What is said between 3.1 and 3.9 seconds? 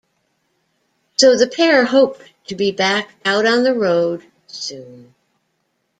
out on the